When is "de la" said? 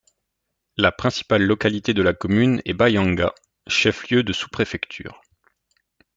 1.93-2.15